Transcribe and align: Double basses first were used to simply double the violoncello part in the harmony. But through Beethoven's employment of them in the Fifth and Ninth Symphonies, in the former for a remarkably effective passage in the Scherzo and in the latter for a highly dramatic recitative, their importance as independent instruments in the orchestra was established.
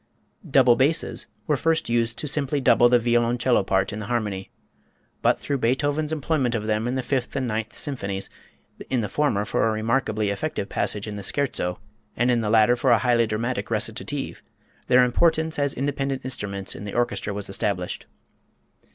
Double 0.49 0.75
basses 0.75 1.27
first 1.55 1.87
were 1.87 1.93
used 1.93 2.17
to 2.17 2.27
simply 2.27 2.59
double 2.59 2.89
the 2.89 2.97
violoncello 2.97 3.61
part 3.63 3.93
in 3.93 3.99
the 3.99 4.07
harmony. 4.07 4.49
But 5.21 5.39
through 5.39 5.59
Beethoven's 5.59 6.11
employment 6.11 6.55
of 6.55 6.65
them 6.65 6.87
in 6.87 6.95
the 6.95 7.03
Fifth 7.03 7.35
and 7.35 7.47
Ninth 7.47 7.77
Symphonies, 7.77 8.27
in 8.89 9.01
the 9.01 9.07
former 9.07 9.45
for 9.45 9.67
a 9.67 9.71
remarkably 9.71 10.31
effective 10.31 10.69
passage 10.69 11.05
in 11.07 11.17
the 11.17 11.21
Scherzo 11.23 11.77
and 12.17 12.31
in 12.31 12.41
the 12.41 12.49
latter 12.49 12.75
for 12.75 12.89
a 12.89 12.97
highly 12.97 13.27
dramatic 13.27 13.69
recitative, 13.69 14.41
their 14.87 15.03
importance 15.03 15.59
as 15.59 15.71
independent 15.71 16.25
instruments 16.25 16.73
in 16.73 16.83
the 16.83 16.95
orchestra 16.95 17.31
was 17.31 17.47
established. 17.47 18.07